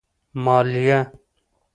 [0.43, 0.99] مالیه